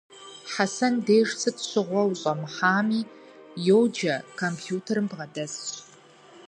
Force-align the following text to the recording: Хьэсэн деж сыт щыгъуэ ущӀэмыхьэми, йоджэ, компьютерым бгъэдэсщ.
Хьэсэн 0.51 0.93
деж 1.05 1.29
сыт 1.39 1.57
щыгъуэ 1.67 2.01
ущӀэмыхьэми, 2.09 3.01
йоджэ, 3.67 4.15
компьютерым 4.41 5.05
бгъэдэсщ. 5.11 5.73